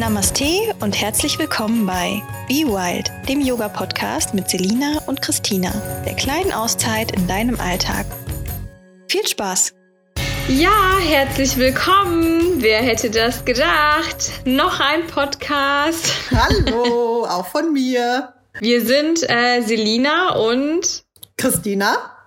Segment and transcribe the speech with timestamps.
[0.00, 5.70] Namaste und herzlich willkommen bei Be Wild, dem Yoga-Podcast mit Selina und Christina,
[6.06, 8.06] der kleinen Auszeit in deinem Alltag.
[9.08, 9.74] Viel Spaß!
[10.48, 10.72] Ja,
[11.02, 12.62] herzlich willkommen.
[12.62, 14.32] Wer hätte das gedacht?
[14.46, 16.10] Noch ein Podcast.
[16.30, 18.32] Hallo, auch von mir.
[18.58, 21.04] Wir sind äh, Selina und
[21.36, 22.19] Christina.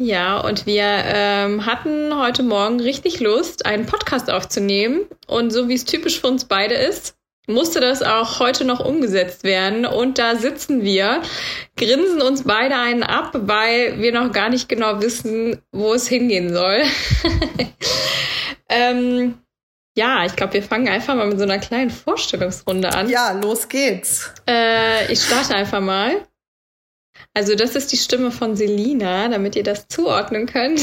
[0.00, 5.02] Ja, und wir ähm, hatten heute Morgen richtig Lust, einen Podcast aufzunehmen.
[5.28, 7.16] Und so wie es typisch für uns beide ist,
[7.46, 9.86] musste das auch heute noch umgesetzt werden.
[9.86, 11.22] Und da sitzen wir,
[11.76, 16.52] grinsen uns beide einen ab, weil wir noch gar nicht genau wissen, wo es hingehen
[16.52, 16.82] soll.
[18.68, 19.38] ähm,
[19.96, 23.08] ja, ich glaube, wir fangen einfach mal mit so einer kleinen Vorstellungsrunde an.
[23.08, 24.32] Ja, los geht's.
[24.48, 26.26] Äh, ich starte einfach mal.
[27.36, 30.80] Also das ist die Stimme von Selina, damit ihr das zuordnen könnt.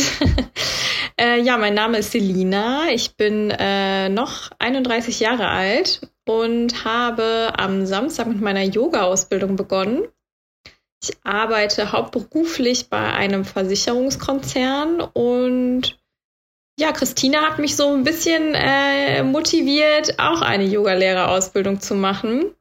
[1.20, 2.90] äh, ja, mein Name ist Selina.
[2.92, 10.04] Ich bin äh, noch 31 Jahre alt und habe am Samstag mit meiner Yoga-Ausbildung begonnen.
[11.02, 15.98] Ich arbeite hauptberuflich bei einem Versicherungskonzern und
[16.78, 22.54] ja, Christina hat mich so ein bisschen äh, motiviert, auch eine Yogalehrerausbildung zu machen.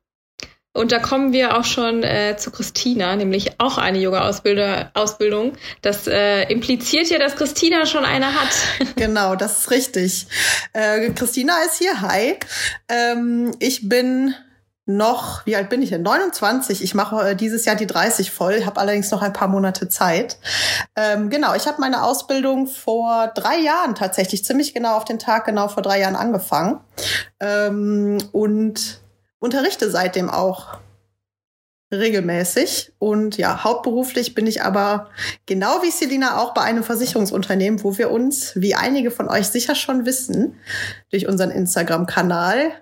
[0.72, 5.54] Und da kommen wir auch schon äh, zu Christina, nämlich auch eine Yoga-Ausbildung.
[5.82, 8.50] Das äh, impliziert ja, dass Christina schon eine hat.
[8.96, 10.26] Genau, das ist richtig.
[10.72, 12.00] Äh, Christina ist hier.
[12.02, 12.36] Hi.
[12.88, 14.34] Ähm, ich bin
[14.86, 16.02] noch, wie alt bin ich denn?
[16.02, 16.82] 29.
[16.82, 20.38] Ich mache äh, dieses Jahr die 30 voll, habe allerdings noch ein paar Monate Zeit.
[20.96, 25.46] Ähm, genau, ich habe meine Ausbildung vor drei Jahren tatsächlich, ziemlich genau auf den Tag
[25.46, 26.80] genau vor drei Jahren angefangen.
[27.40, 28.99] Ähm, und
[29.40, 30.78] unterrichte seitdem auch
[31.92, 32.92] regelmäßig.
[32.98, 35.10] Und ja, hauptberuflich bin ich aber
[35.46, 39.74] genau wie Selina auch bei einem Versicherungsunternehmen, wo wir uns, wie einige von euch sicher
[39.74, 40.56] schon wissen,
[41.10, 42.72] durch unseren Instagram-Kanal,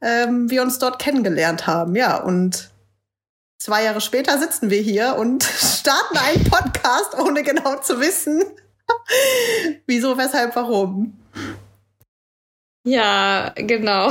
[0.00, 1.94] ähm, wir uns dort kennengelernt haben.
[1.94, 2.70] Ja, und
[3.58, 8.42] zwei Jahre später sitzen wir hier und starten einen Podcast, ohne genau zu wissen,
[9.86, 11.17] wieso, weshalb, warum.
[12.84, 14.10] Ja, genau.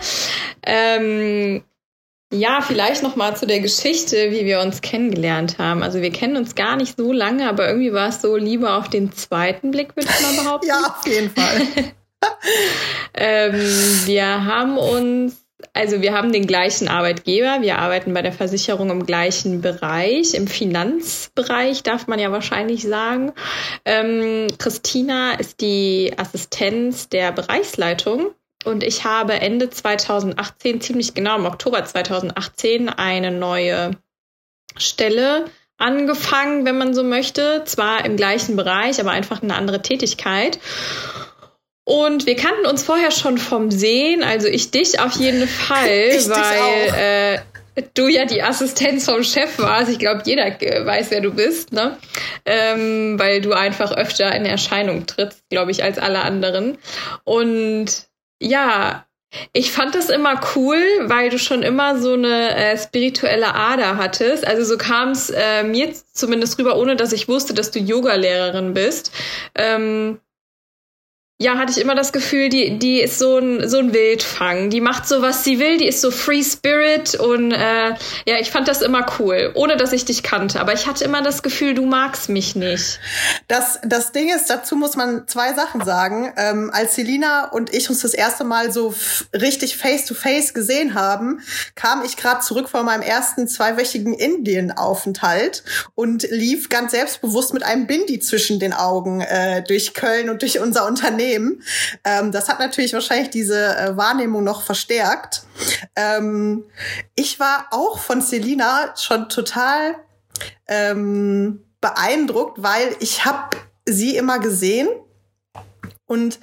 [0.62, 1.62] ähm,
[2.32, 5.82] ja, vielleicht noch mal zu der Geschichte, wie wir uns kennengelernt haben.
[5.82, 8.88] Also wir kennen uns gar nicht so lange, aber irgendwie war es so lieber auf
[8.88, 10.68] den zweiten Blick, würde ich mal behaupten.
[10.68, 11.62] ja, auf jeden Fall.
[13.14, 13.54] ähm,
[14.06, 19.06] wir haben uns also wir haben den gleichen Arbeitgeber, wir arbeiten bei der Versicherung im
[19.06, 23.32] gleichen Bereich, im Finanzbereich darf man ja wahrscheinlich sagen.
[23.84, 28.30] Ähm, Christina ist die Assistenz der Bereichsleitung
[28.64, 33.92] und ich habe Ende 2018, ziemlich genau im Oktober 2018, eine neue
[34.76, 35.46] Stelle
[35.78, 37.62] angefangen, wenn man so möchte.
[37.64, 40.58] Zwar im gleichen Bereich, aber einfach eine andere Tätigkeit.
[41.88, 46.28] Und wir kannten uns vorher schon vom Sehen, also ich dich auf jeden Fall, ich
[46.28, 47.38] weil
[47.76, 49.92] äh, du ja die Assistenz vom Chef warst.
[49.92, 51.96] Ich glaube, jeder weiß, wer du bist, ne?
[52.44, 56.76] Ähm, weil du einfach öfter in Erscheinung trittst, glaube ich, als alle anderen.
[57.22, 58.08] Und
[58.40, 59.06] ja,
[59.52, 64.44] ich fand das immer cool, weil du schon immer so eine äh, spirituelle Ader hattest.
[64.44, 68.74] Also so kam es äh, mir zumindest rüber, ohne dass ich wusste, dass du Yoga-Lehrerin
[68.74, 69.12] bist.
[69.54, 70.18] Ähm,
[71.38, 74.70] ja, hatte ich immer das Gefühl, die, die ist so ein, so ein Wildfang.
[74.70, 77.90] Die macht so, was sie will, die ist so Free Spirit und äh,
[78.26, 80.60] ja, ich fand das immer cool, ohne dass ich dich kannte.
[80.60, 83.00] Aber ich hatte immer das Gefühl, du magst mich nicht.
[83.48, 86.32] Das, das Ding ist, dazu muss man zwei Sachen sagen.
[86.38, 88.94] Ähm, als Selina und ich uns das erste Mal so
[89.34, 91.42] richtig face-to-face -face gesehen haben,
[91.74, 95.64] kam ich gerade zurück von meinem ersten zweiwöchigen Indien-Aufenthalt
[95.94, 100.60] und lief ganz selbstbewusst mit einem Bindi zwischen den Augen äh, durch Köln und durch
[100.60, 101.62] unser Unternehmen Unternehmen.
[102.04, 105.42] Ähm, das hat natürlich wahrscheinlich diese äh, Wahrnehmung noch verstärkt.
[105.94, 106.64] Ähm,
[107.14, 109.96] ich war auch von Selina schon total
[110.68, 114.88] ähm, beeindruckt, weil ich habe sie immer gesehen
[116.06, 116.38] und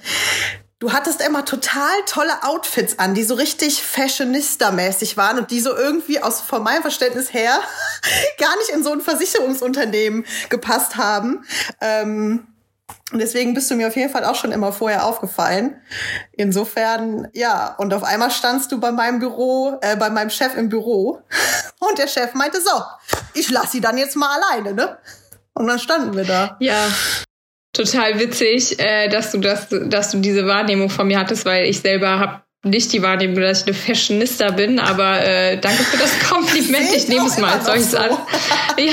[0.80, 5.74] Du hattest immer total tolle Outfits an, die so richtig fashionista-mäßig waren und die so
[5.74, 7.58] irgendwie aus von meinem Verständnis her
[8.38, 11.46] gar nicht in so ein Versicherungsunternehmen gepasst haben.
[11.80, 12.53] Ähm,
[13.12, 15.80] und deswegen bist du mir auf jeden Fall auch schon immer vorher aufgefallen.
[16.32, 20.68] Insofern, ja, und auf einmal standst du bei meinem Büro, äh, bei meinem Chef im
[20.68, 21.20] Büro.
[21.80, 22.82] Und der Chef meinte so,
[23.34, 24.98] ich lass sie dann jetzt mal alleine, ne?
[25.52, 26.56] Und dann standen wir da.
[26.60, 26.88] Ja.
[27.74, 31.80] Total witzig, äh, dass du das, dass du diese Wahrnehmung von mir hattest, weil ich
[31.80, 36.18] selber habe nicht die Wahrnehmung, dass ich eine Fashionista bin, aber äh, danke für das
[36.28, 36.94] Kompliment.
[36.94, 37.98] ich nehme es mal als solches so.
[37.98, 38.10] an.
[38.78, 38.92] ja.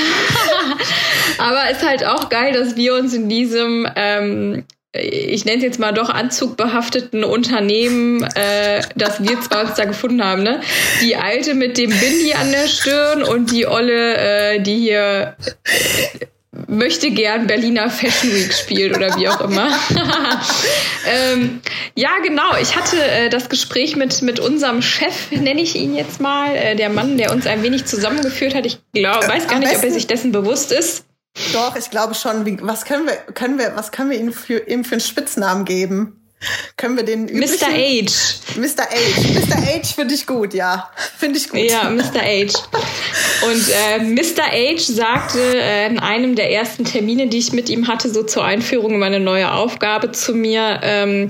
[1.38, 4.64] Aber es ist halt auch geil, dass wir uns in diesem ähm,
[4.94, 10.22] ich nenne es jetzt mal doch anzugbehafteten Unternehmen, äh, das wir zwar uns da gefunden
[10.22, 10.60] haben, ne?
[11.00, 16.26] Die alte mit dem Bindi an der Stirn und die olle, äh, die hier äh,
[16.68, 19.68] möchte gern Berliner Fashion Week spielt oder wie auch immer.
[21.06, 21.60] ähm,
[21.94, 22.56] ja, genau.
[22.60, 26.76] Ich hatte äh, das Gespräch mit, mit unserem Chef, nenne ich ihn jetzt mal, äh,
[26.76, 28.66] der Mann, der uns ein wenig zusammengeführt hat.
[28.66, 31.04] Ich glaub, weiß gar nicht, ob er sich dessen bewusst ist.
[31.54, 32.44] Doch, ich glaube schon.
[32.44, 35.64] Wie, was können wir, können wir, was können wir ihm für, ihm für einen Spitznamen
[35.64, 36.18] geben?
[36.76, 37.72] Können wir den üblichen, Mr.
[37.72, 38.56] H.
[38.56, 38.82] Mr.
[38.82, 38.96] H.
[39.32, 39.56] Mr.
[39.56, 40.90] H finde ich gut, ja.
[41.16, 41.60] Finde ich gut.
[41.60, 42.20] Ja, Mr.
[42.20, 42.52] H.
[43.44, 44.44] Und äh, Mr.
[44.44, 48.44] H sagte äh, in einem der ersten Termine, die ich mit ihm hatte, so zur
[48.44, 51.28] Einführung in meine neue Aufgabe zu mir, ähm,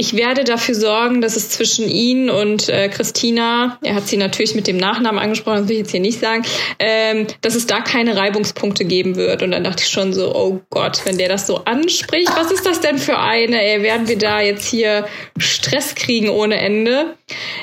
[0.00, 4.54] ich werde dafür sorgen, dass es zwischen Ihnen und äh, Christina, er hat sie natürlich
[4.54, 6.44] mit dem Nachnamen angesprochen, das will ich jetzt hier nicht sagen,
[6.78, 9.42] ähm, dass es da keine Reibungspunkte geben wird.
[9.42, 12.64] Und dann dachte ich schon so, oh Gott, wenn der das so anspricht, was ist
[12.64, 13.60] das denn für eine?
[13.60, 15.04] Ey, werden wir da jetzt hier
[15.36, 17.16] Stress kriegen ohne Ende?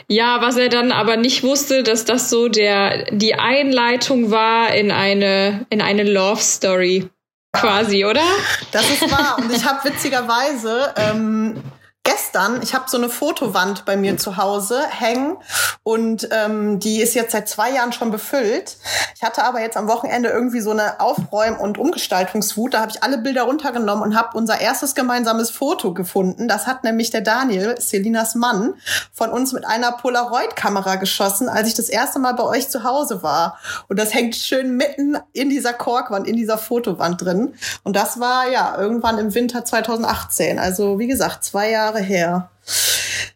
[0.10, 3.36] Ja, was er dann aber nicht wusste, dass das so der die
[3.76, 7.10] Einleitung war in eine in eine Love Story
[7.52, 8.24] quasi, oder?
[8.72, 9.38] Das ist wahr.
[9.38, 11.62] Und ich habe witzigerweise ähm,
[12.06, 15.36] gestern, ich habe so eine Fotowand bei mir zu Hause hängen
[15.84, 18.78] und ähm, die ist jetzt seit zwei Jahren schon befüllt.
[19.16, 22.74] Ich hatte aber jetzt am Wochenende irgendwie so eine Aufräum- und Umgestaltungswut.
[22.74, 26.48] Da habe ich alle Bilder runtergenommen und habe unser erstes gemeinsames Foto gefunden.
[26.48, 28.76] Das hat nämlich der Daniel, Selinas Mann,
[29.12, 33.24] von uns mit einer Polaroid-Kamera geschossen, als ich das erste Mal bei euch zu Hause
[33.24, 33.60] war.
[33.88, 37.56] Und das hängt schön mitten in dieser Korkwand, in dieser Fotowand drin.
[37.84, 40.60] Und das war ja irgendwann im Winter 2018.
[40.60, 42.50] Also wie gesagt, zwei Jahre Jahre her.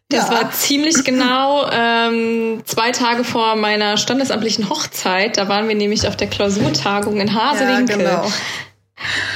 [0.08, 0.30] Das ja.
[0.30, 5.36] war ziemlich genau ähm, zwei Tage vor meiner standesamtlichen Hochzeit.
[5.36, 8.00] Da waren wir nämlich auf der Klausurtagung in Hasewinkel.
[8.00, 8.32] Ja, genau.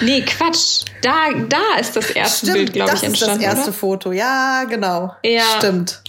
[0.00, 0.84] Nee, Quatsch.
[1.00, 3.36] Da, da ist das erste Stimmt, Bild, glaube ich, entstanden.
[3.36, 3.72] Das erste oder?
[3.72, 5.14] Foto, ja, genau.
[5.22, 5.44] Ja.
[5.58, 6.02] Stimmt.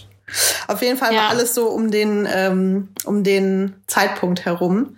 [0.66, 1.22] Auf jeden Fall ja.
[1.22, 4.96] war alles so um den, ähm, um den Zeitpunkt herum.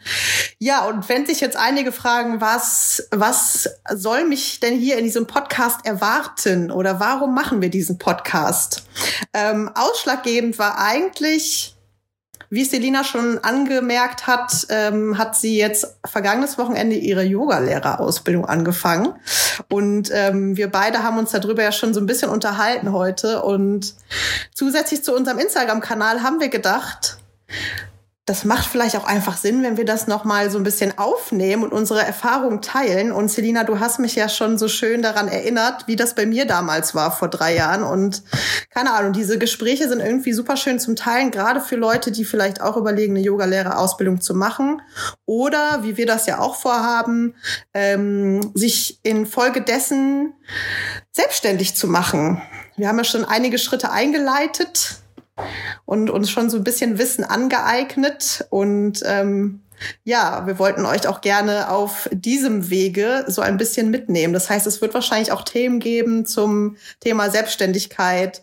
[0.61, 5.29] Ja, und wenn sich jetzt einige fragen, was, was soll mich denn hier in diesem
[5.29, 8.83] Podcast erwarten oder warum machen wir diesen Podcast?
[9.33, 11.77] Ähm, ausschlaggebend war eigentlich
[12.51, 19.15] wie Selina schon angemerkt hat, ähm, hat sie jetzt vergangenes Wochenende ihre Yogalehrerausbildung angefangen.
[19.71, 23.43] Und ähm, wir beide haben uns darüber ja schon so ein bisschen unterhalten heute.
[23.43, 23.95] Und
[24.55, 27.19] zusätzlich zu unserem Instagram-Kanal haben wir gedacht,
[28.29, 31.73] das macht vielleicht auch einfach Sinn, wenn wir das nochmal so ein bisschen aufnehmen und
[31.73, 33.11] unsere Erfahrungen teilen.
[33.11, 36.45] Und Selina, du hast mich ja schon so schön daran erinnert, wie das bei mir
[36.45, 37.83] damals war vor drei Jahren.
[37.83, 38.23] Und
[38.71, 42.61] keine Ahnung, diese Gespräche sind irgendwie super schön zum Teilen, gerade für Leute, die vielleicht
[42.61, 44.83] auch überlegen, eine Yogalehrerausbildung zu machen.
[45.25, 47.35] Oder, wie wir das ja auch vorhaben,
[47.73, 50.35] ähm, sich infolgedessen
[51.13, 52.43] selbstständig zu machen.
[52.77, 55.01] Wir haben ja schon einige Schritte eingeleitet
[55.85, 58.47] und uns schon so ein bisschen Wissen angeeignet.
[58.51, 59.63] Und ähm,
[60.05, 64.33] ja, wir wollten euch auch gerne auf diesem Wege so ein bisschen mitnehmen.
[64.33, 68.43] Das heißt, es wird wahrscheinlich auch Themen geben zum Thema Selbstständigkeit.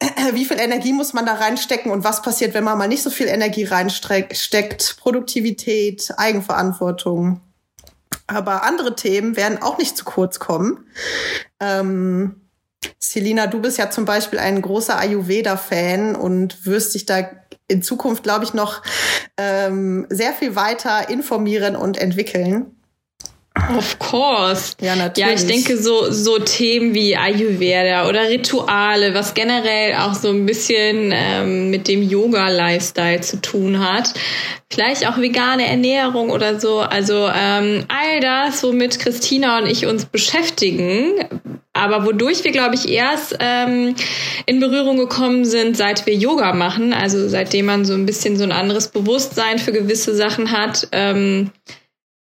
[0.32, 3.10] Wie viel Energie muss man da reinstecken und was passiert, wenn man mal nicht so
[3.10, 4.96] viel Energie reinsteckt?
[4.98, 7.40] Produktivität, Eigenverantwortung.
[8.26, 10.86] Aber andere Themen werden auch nicht zu kurz kommen.
[11.58, 12.40] Ähm,
[12.98, 17.28] Selina, du bist ja zum Beispiel ein großer Ayurveda-Fan und wirst dich da
[17.68, 18.82] in Zukunft, glaube ich, noch
[19.36, 22.79] ähm, sehr viel weiter informieren und entwickeln.
[23.76, 24.74] Of course.
[24.80, 25.28] Ja, natürlich.
[25.28, 30.46] Ja, ich denke so, so Themen wie Ayurveda oder Rituale, was generell auch so ein
[30.46, 34.14] bisschen ähm, mit dem Yoga-Lifestyle zu tun hat.
[34.72, 36.78] Vielleicht auch vegane Ernährung oder so.
[36.78, 41.14] Also ähm, all das, womit Christina und ich uns beschäftigen,
[41.72, 43.96] aber wodurch wir, glaube ich, erst ähm,
[44.46, 48.44] in Berührung gekommen sind, seit wir Yoga machen, also seitdem man so ein bisschen so
[48.44, 50.86] ein anderes Bewusstsein für gewisse Sachen hat.
[50.92, 51.50] Ähm,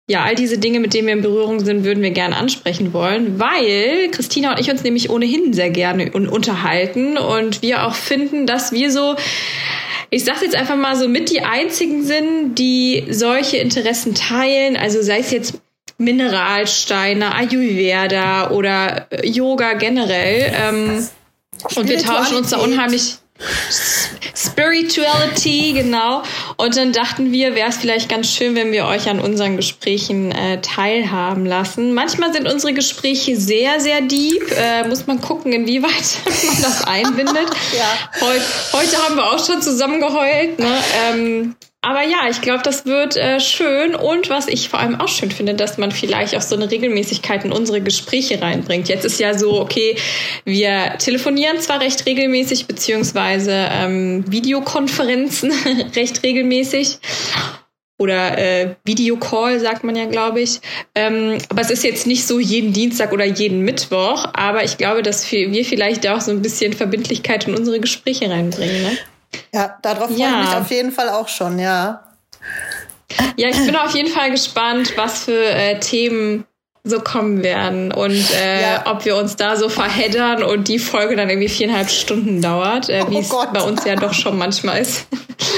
[0.08, 3.40] ja, all diese Dinge, mit denen wir in Berührung sind, würden wir gerne ansprechen wollen,
[3.40, 8.70] weil Christina und ich uns nämlich ohnehin sehr gerne unterhalten und wir auch finden, dass
[8.70, 9.16] wir so,
[10.10, 14.76] ich sag's jetzt einfach mal so, mit die einzigen sind, die solche Interessen teilen.
[14.76, 15.60] Also sei es jetzt
[15.98, 20.52] Mineralsteine, Ayurveda oder Yoga generell.
[20.54, 21.08] Ähm,
[21.74, 23.16] und wir tauschen uns da unheimlich
[24.34, 26.22] Spirituality, genau.
[26.56, 30.32] Und dann dachten wir, wäre es vielleicht ganz schön, wenn wir euch an unseren Gesprächen
[30.32, 31.94] äh, teilhaben lassen.
[31.94, 34.50] Manchmal sind unsere Gespräche sehr, sehr deep.
[34.56, 35.90] Äh, muss man gucken, inwieweit
[36.24, 37.48] man das einbindet.
[37.76, 38.20] ja.
[38.20, 38.42] Heut,
[38.72, 40.58] heute haben wir auch schon zusammen geheult.
[40.58, 40.78] Ne?
[41.08, 41.56] Ähm,
[41.86, 43.94] aber ja, ich glaube, das wird äh, schön.
[43.94, 47.44] Und was ich vor allem auch schön finde, dass man vielleicht auch so eine Regelmäßigkeit
[47.44, 48.88] in unsere Gespräche reinbringt.
[48.88, 49.96] Jetzt ist ja so, okay,
[50.44, 55.52] wir telefonieren zwar recht regelmäßig, beziehungsweise ähm, Videokonferenzen
[55.94, 56.98] recht regelmäßig
[57.98, 60.60] oder äh, Videocall, sagt man ja, glaube ich.
[60.96, 64.26] Ähm, aber es ist jetzt nicht so jeden Dienstag oder jeden Mittwoch.
[64.32, 68.82] Aber ich glaube, dass wir vielleicht auch so ein bisschen Verbindlichkeit in unsere Gespräche reinbringen.
[68.82, 68.98] Ne?
[69.52, 70.40] Ja, darauf freue ja.
[70.42, 72.02] ich mich auf jeden Fall auch schon, ja.
[73.36, 76.44] Ja, ich bin auf jeden Fall gespannt, was für äh, Themen
[76.86, 78.84] so kommen werden und äh, ja.
[78.86, 83.04] ob wir uns da so verheddern und die Folge dann irgendwie viereinhalb Stunden dauert, äh,
[83.10, 85.06] wie oh es bei uns ja doch schon manchmal ist.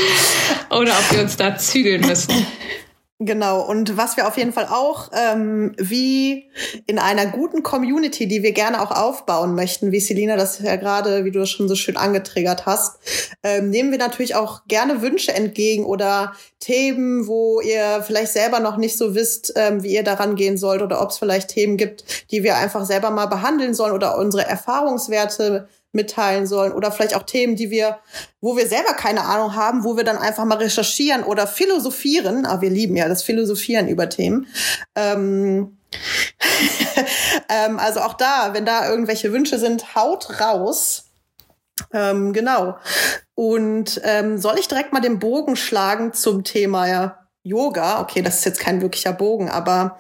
[0.71, 2.47] Oder ob wir uns da zügeln müssen.
[3.21, 6.49] Genau, und was wir auf jeden Fall auch, ähm, wie
[6.87, 11.25] in einer guten Community, die wir gerne auch aufbauen möchten, wie Selina das ja gerade,
[11.25, 13.01] wie du das schon so schön angetriggert hast,
[13.43, 18.77] ähm, nehmen wir natürlich auch gerne Wünsche entgegen oder Themen, wo ihr vielleicht selber noch
[18.77, 22.31] nicht so wisst, ähm, wie ihr daran gehen sollt oder ob es vielleicht Themen gibt,
[22.31, 27.23] die wir einfach selber mal behandeln sollen oder unsere Erfahrungswerte mitteilen sollen oder vielleicht auch
[27.23, 27.99] Themen, die wir,
[28.41, 32.45] wo wir selber keine Ahnung haben, wo wir dann einfach mal recherchieren oder philosophieren.
[32.47, 34.47] Aber ah, wir lieben ja das Philosophieren über Themen.
[34.95, 35.79] Ähm,
[37.49, 41.05] ähm, also auch da, wenn da irgendwelche Wünsche sind, haut raus.
[41.93, 42.77] Ähm, genau.
[43.35, 48.39] Und ähm, soll ich direkt mal den Bogen schlagen zum Thema ja, Yoga, okay, das
[48.39, 49.97] ist jetzt kein wirklicher Bogen, aber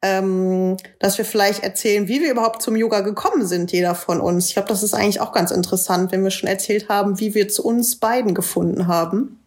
[0.00, 4.48] ähm, dass wir vielleicht erzählen, wie wir überhaupt zum Yoga gekommen sind, jeder von uns.
[4.48, 7.48] Ich glaube, das ist eigentlich auch ganz interessant, wenn wir schon erzählt haben, wie wir
[7.48, 9.40] zu uns beiden gefunden haben.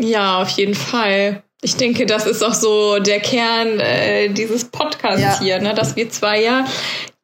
[0.00, 1.42] Ja, auf jeden Fall.
[1.60, 5.40] Ich denke, das ist auch so der Kern äh, dieses Podcasts ja.
[5.40, 5.74] hier, ne?
[5.74, 6.64] dass wir zwei ja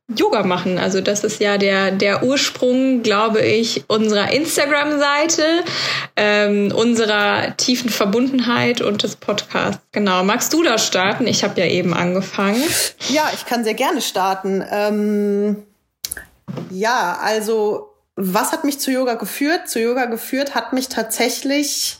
[0.08, 0.78] Yoga machen.
[0.78, 5.64] Also das ist ja der, der Ursprung, glaube ich, unserer Instagram-Seite,
[6.16, 9.80] ähm, unserer tiefen Verbundenheit und des Podcasts.
[9.92, 10.22] Genau.
[10.22, 11.26] Magst du da starten?
[11.26, 12.62] Ich habe ja eben angefangen.
[13.08, 14.62] Ja, ich kann sehr gerne starten.
[14.70, 15.62] Ähm,
[16.70, 19.68] ja, also was hat mich zu Yoga geführt?
[19.68, 21.98] Zu Yoga geführt hat mich tatsächlich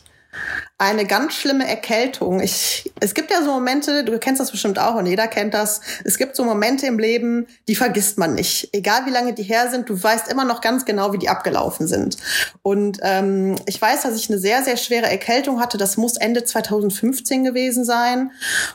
[0.77, 2.41] eine ganz schlimme Erkältung.
[2.41, 5.79] Ich, es gibt ja so Momente, du kennst das bestimmt auch und jeder kennt das.
[6.03, 8.69] Es gibt so Momente im Leben, die vergisst man nicht.
[8.73, 11.87] Egal wie lange die her sind, du weißt immer noch ganz genau, wie die abgelaufen
[11.87, 12.17] sind.
[12.61, 15.77] Und ähm, ich weiß, dass ich eine sehr, sehr schwere Erkältung hatte.
[15.77, 18.31] Das muss Ende 2015 gewesen sein.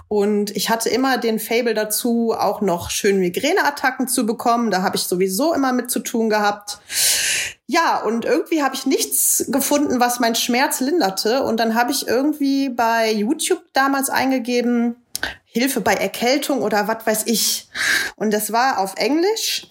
[0.09, 4.71] Und ich hatte immer den Fable dazu, auch noch schön Migräneattacken zu bekommen.
[4.71, 6.79] Da habe ich sowieso immer mit zu tun gehabt.
[7.73, 11.45] Ja, und irgendwie habe ich nichts gefunden, was meinen Schmerz linderte.
[11.45, 14.97] Und dann habe ich irgendwie bei YouTube damals eingegeben,
[15.45, 17.69] Hilfe bei Erkältung oder was weiß ich.
[18.17, 19.69] Und das war auf Englisch.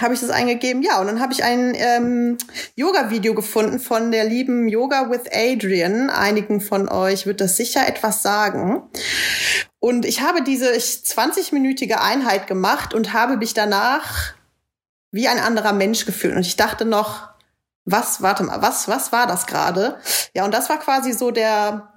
[0.00, 0.82] Habe ich das eingegeben?
[0.82, 2.38] Ja, und dann habe ich ein ähm,
[2.74, 6.08] Yoga-Video gefunden von der lieben Yoga with Adrian.
[6.08, 8.82] Einigen von euch wird das sicher etwas sagen.
[9.78, 14.33] Und ich habe diese 20-minütige Einheit gemacht und habe mich danach
[15.14, 16.34] wie ein anderer Mensch gefühlt.
[16.34, 17.28] Und ich dachte noch,
[17.84, 19.96] was, warte mal, was, was war das gerade?
[20.34, 21.92] Ja, und das war quasi so der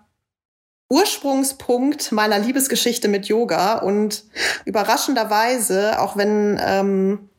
[0.88, 3.80] Ursprungspunkt meiner Liebesgeschichte mit Yoga.
[3.80, 4.24] Und
[4.66, 7.30] überraschenderweise, auch wenn ähm,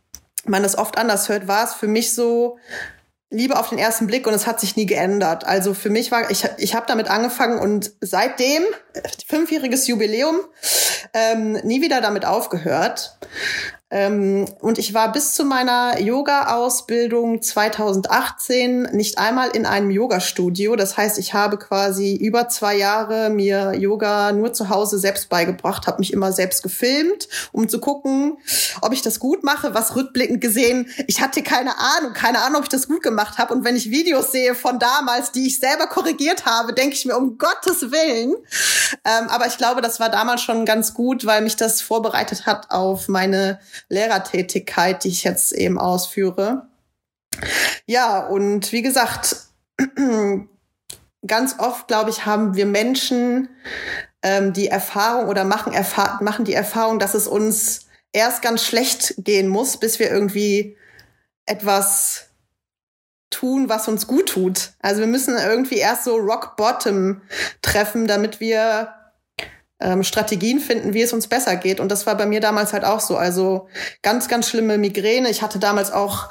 [0.45, 2.59] man es oft anders hört, war es für mich so,
[3.31, 5.45] Liebe auf den ersten Blick und es hat sich nie geändert.
[5.45, 8.63] Also für mich war, ich, ich habe damit angefangen und seitdem,
[9.27, 10.41] fünfjähriges Jubiläum,
[11.13, 13.19] ähm, nie wieder damit aufgehört.
[13.91, 20.77] Ähm, und ich war bis zu meiner Yoga-Ausbildung 2018 nicht einmal in einem Yoga-Studio.
[20.77, 25.87] Das heißt, ich habe quasi über zwei Jahre mir Yoga nur zu Hause selbst beigebracht,
[25.87, 28.37] habe mich immer selbst gefilmt, um zu gucken,
[28.83, 29.73] ob ich das gut mache.
[29.73, 33.55] Was rückblickend gesehen, ich hatte keine Ahnung, keine Ahnung, ob ich das gut gemacht habe.
[33.55, 37.17] Und wenn ich Videos sehe von damals, die ich selber korrigiert habe, denke ich mir
[37.17, 38.35] um Gottes Willen.
[39.07, 42.71] Ähm, aber ich glaube, das war damals schon ganz gut, weil mich das vorbereitet hat
[42.71, 46.69] auf meine Lehrertätigkeit, die ich jetzt eben ausführe.
[47.87, 49.37] Ja, und wie gesagt,
[51.27, 53.49] ganz oft, glaube ich, haben wir Menschen
[54.23, 59.15] ähm, die Erfahrung oder machen, erfahr machen die Erfahrung, dass es uns erst ganz schlecht
[59.19, 60.77] gehen muss, bis wir irgendwie
[61.47, 62.29] etwas
[63.31, 64.73] tun, was uns gut tut.
[64.81, 67.21] Also wir müssen irgendwie erst so Rock Bottom
[67.63, 68.95] treffen, damit wir
[69.81, 71.81] ähm, Strategien finden, wie es uns besser geht.
[71.81, 73.17] Und das war bei mir damals halt auch so.
[73.17, 73.69] Also
[74.03, 75.31] ganz, ganz schlimme Migräne.
[75.31, 76.29] Ich hatte damals auch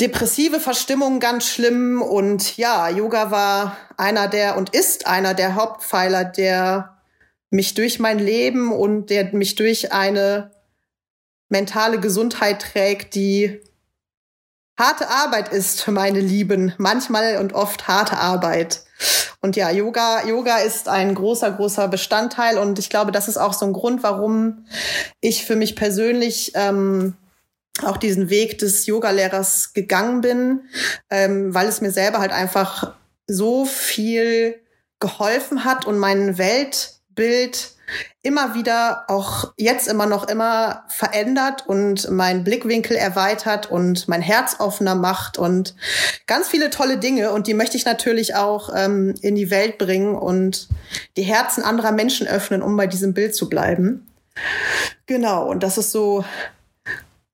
[0.00, 2.02] depressive Verstimmung ganz schlimm.
[2.02, 6.96] Und ja, Yoga war einer der und ist einer der Hauptpfeiler, der
[7.50, 10.52] mich durch mein Leben und der mich durch eine
[11.48, 13.60] mentale Gesundheit trägt, die
[14.80, 16.74] harte Arbeit ist, meine Lieben.
[16.78, 18.82] Manchmal und oft harte Arbeit.
[19.40, 22.58] Und ja, Yoga, Yoga ist ein großer, großer Bestandteil.
[22.58, 24.64] Und ich glaube, das ist auch so ein Grund, warum
[25.20, 27.14] ich für mich persönlich ähm,
[27.82, 30.62] auch diesen Weg des Yogalehrers gegangen bin,
[31.10, 32.94] ähm, weil es mir selber halt einfach
[33.26, 34.60] so viel
[34.98, 37.74] geholfen hat und mein Weltbild
[38.22, 44.56] immer wieder, auch jetzt immer noch immer verändert und mein Blickwinkel erweitert und mein Herz
[44.58, 45.74] offener macht und
[46.26, 47.32] ganz viele tolle Dinge.
[47.32, 50.68] Und die möchte ich natürlich auch ähm, in die Welt bringen und
[51.16, 54.06] die Herzen anderer Menschen öffnen, um bei diesem Bild zu bleiben.
[55.06, 56.24] Genau, und das ist so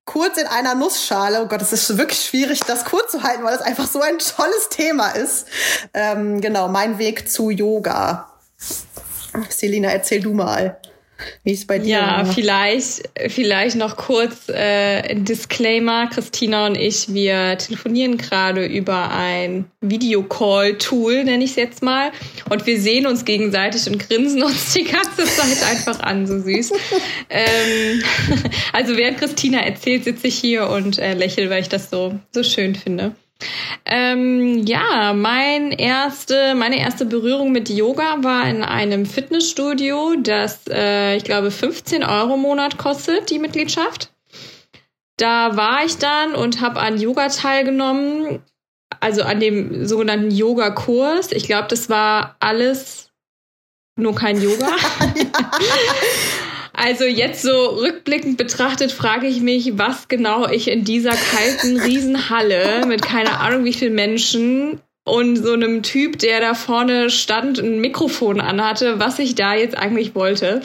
[0.04, 1.42] kurz in einer Nussschale.
[1.42, 4.18] Oh Gott, es ist wirklich schwierig, das kurz zu halten, weil es einfach so ein
[4.18, 5.46] tolles Thema ist.
[5.92, 8.30] Ähm, genau, mein Weg zu Yoga.
[9.48, 10.78] Selina, erzähl du mal.
[11.44, 11.88] Wie ist bei dir?
[11.88, 16.08] Ja, vielleicht, vielleicht noch kurz äh, ein Disclaimer.
[16.08, 22.10] Christina und ich, wir telefonieren gerade über ein Videocall-Tool, nenne ich es jetzt mal.
[22.50, 26.72] Und wir sehen uns gegenseitig und grinsen uns die ganze Zeit einfach an, so süß.
[27.30, 28.02] ähm,
[28.72, 32.42] also während Christina erzählt, sitze ich hier und äh, lächle, weil ich das so, so
[32.42, 33.14] schön finde.
[33.84, 41.16] Ähm, ja, mein erste, meine erste Berührung mit Yoga war in einem Fitnessstudio, das äh,
[41.16, 44.10] ich glaube 15 Euro im Monat kostet, die Mitgliedschaft.
[45.18, 48.42] Da war ich dann und habe an Yoga teilgenommen,
[49.00, 51.32] also an dem sogenannten Yoga-Kurs.
[51.32, 53.10] Ich glaube, das war alles
[53.96, 54.68] nur kein Yoga.
[56.76, 62.84] Also jetzt so rückblickend betrachtet frage ich mich, was genau ich in dieser kalten Riesenhalle
[62.86, 67.80] mit keine Ahnung wie viel Menschen und so einem Typ, der da vorne stand, ein
[67.80, 70.60] Mikrofon anhatte, was ich da jetzt eigentlich wollte.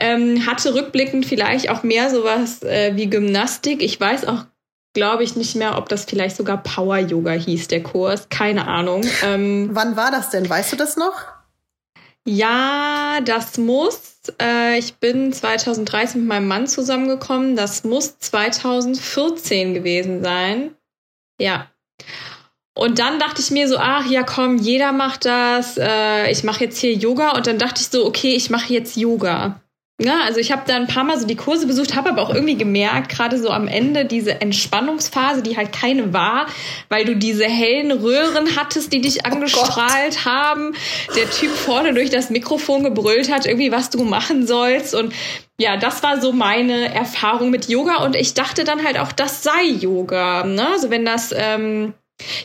[0.00, 3.82] Ähm, hatte rückblickend vielleicht auch mehr sowas äh, wie Gymnastik.
[3.82, 4.46] Ich weiß auch,
[4.94, 8.28] glaube ich, nicht mehr, ob das vielleicht sogar Power Yoga hieß, der Kurs.
[8.30, 9.04] Keine Ahnung.
[9.22, 10.48] Ähm, Wann war das denn?
[10.48, 11.14] Weißt du das noch?
[12.24, 14.13] Ja, das muss.
[14.40, 17.56] Äh, ich bin 2013 mit meinem Mann zusammengekommen.
[17.56, 20.74] Das muss 2014 gewesen sein.
[21.40, 21.70] Ja.
[22.76, 25.78] Und dann dachte ich mir so, ach ja, komm, jeder macht das.
[25.78, 27.36] Äh, ich mache jetzt hier Yoga.
[27.36, 29.60] Und dann dachte ich so, okay, ich mache jetzt Yoga.
[30.02, 32.34] Ja, also ich habe da ein paar Mal so die Kurse besucht, habe aber auch
[32.34, 36.46] irgendwie gemerkt, gerade so am Ende diese Entspannungsphase, die halt keine war,
[36.88, 40.74] weil du diese hellen Röhren hattest, die dich oh angestrahlt oh haben.
[41.14, 45.14] Der Typ vorne durch das Mikrofon gebrüllt hat, irgendwie was du machen sollst und
[45.60, 49.44] ja, das war so meine Erfahrung mit Yoga und ich dachte dann halt auch, das
[49.44, 50.44] sei Yoga.
[50.44, 50.66] Ne?
[50.72, 51.94] Also wenn das ähm,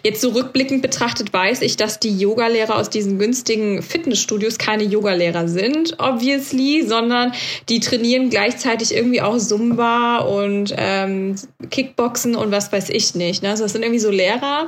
[0.04, 5.48] Jetzt so rückblickend betrachtet weiß ich, dass die Yogalehrer aus diesen günstigen Fitnessstudios keine Yogalehrer
[5.48, 7.34] sind, obviously, sondern
[7.70, 11.36] die trainieren gleichzeitig irgendwie auch Zumba und ähm,
[11.70, 13.44] Kickboxen und was weiß ich nicht.
[13.44, 13.50] Ne?
[13.50, 14.68] Also das sind irgendwie so Lehrer,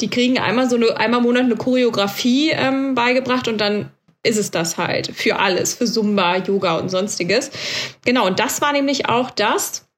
[0.00, 3.90] die kriegen einmal so eine, einmal im Monat eine Choreografie ähm, beigebracht und dann
[4.22, 7.50] ist es das halt für alles, für Zumba, Yoga und sonstiges.
[8.04, 9.89] Genau, und das war nämlich auch das,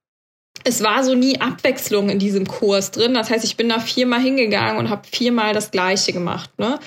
[0.64, 3.14] es war so nie Abwechslung in diesem Kurs drin.
[3.14, 6.50] Das heißt, ich bin da viermal hingegangen und habe viermal das Gleiche gemacht.
[6.58, 6.78] Ne?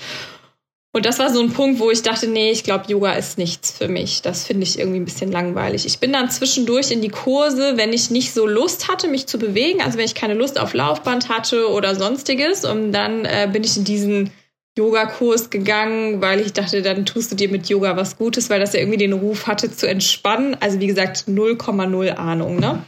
[0.94, 3.72] Und das war so ein Punkt, wo ich dachte, nee, ich glaube, Yoga ist nichts
[3.72, 4.22] für mich.
[4.22, 5.86] Das finde ich irgendwie ein bisschen langweilig.
[5.86, 9.38] Ich bin dann zwischendurch in die Kurse, wenn ich nicht so Lust hatte, mich zu
[9.38, 12.64] bewegen, also wenn ich keine Lust auf Laufband hatte oder sonstiges.
[12.64, 14.32] Und dann äh, bin ich in diesen
[14.78, 18.72] Yoga-Kurs gegangen, weil ich dachte, dann tust du dir mit Yoga was Gutes, weil das
[18.72, 20.56] ja irgendwie den Ruf hatte zu entspannen.
[20.62, 22.86] Also wie gesagt, 0,0 Ahnung, ne?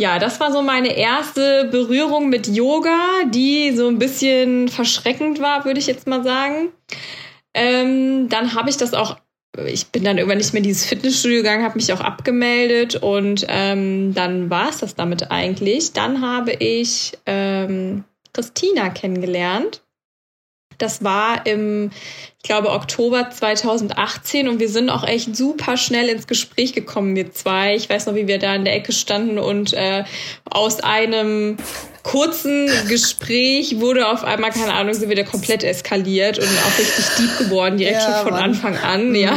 [0.00, 5.66] Ja, das war so meine erste Berührung mit Yoga, die so ein bisschen verschreckend war,
[5.66, 6.70] würde ich jetzt mal sagen.
[7.52, 9.18] Ähm, dann habe ich das auch,
[9.66, 13.44] ich bin dann irgendwann nicht mehr in dieses Fitnessstudio gegangen, habe mich auch abgemeldet und
[13.48, 15.92] ähm, dann war es das damit eigentlich.
[15.92, 19.82] Dann habe ich ähm, Christina kennengelernt.
[20.82, 21.90] Das war im,
[22.38, 27.32] ich glaube, Oktober 2018 und wir sind auch echt super schnell ins Gespräch gekommen, wir
[27.32, 27.76] zwei.
[27.76, 30.04] Ich weiß noch, wie wir da in der Ecke standen und äh,
[30.44, 31.58] aus einem
[32.02, 37.04] kurzen Gespräch wurde auf einmal, keine Ahnung, sind wir da komplett eskaliert und auch richtig
[37.18, 38.42] deep geworden, direkt ja, schon von Mann.
[38.42, 39.14] Anfang an, mhm.
[39.14, 39.36] ja.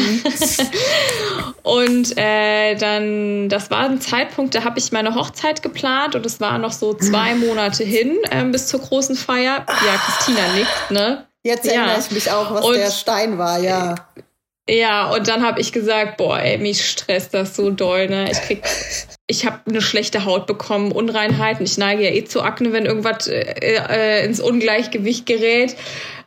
[1.63, 6.39] und äh, dann, das war ein Zeitpunkt, da habe ich meine Hochzeit geplant und es
[6.39, 9.65] war noch so zwei Monate hin ähm, bis zur großen Feier.
[9.67, 11.25] Ja, Christina nickt, ne?
[11.43, 11.99] Jetzt erinnere ja.
[11.99, 13.95] ich mich auch, was und, der Stein war, ja.
[14.69, 18.31] Ja, und dann habe ich gesagt, boah, ey, mich stresst das so doll, ne?
[18.31, 18.63] Ich krieg,
[19.27, 21.65] ich habe eine schlechte Haut bekommen, Unreinheiten.
[21.65, 25.75] Ich neige ja eh zu Akne, wenn irgendwas äh, äh, ins Ungleichgewicht gerät.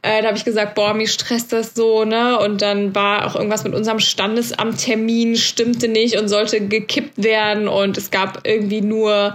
[0.03, 2.39] Äh, da habe ich gesagt, boah, mich stresst das so, ne?
[2.39, 7.69] Und dann war auch irgendwas mit unserem Standesamttermin, stimmte nicht und sollte gekippt werden.
[7.69, 9.35] Und es gab irgendwie nur